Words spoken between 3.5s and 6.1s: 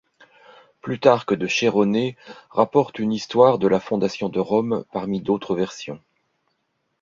de la fondation de Rome parmi d'autres versions.